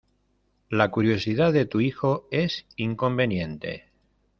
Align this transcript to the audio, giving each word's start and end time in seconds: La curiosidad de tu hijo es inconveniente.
La 0.71 0.89
curiosidad 0.89 1.53
de 1.53 1.67
tu 1.67 1.79
hijo 1.79 2.27
es 2.31 2.65
inconveniente. 2.75 3.91